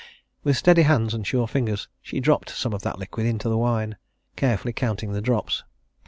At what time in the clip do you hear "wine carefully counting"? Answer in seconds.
3.59-5.11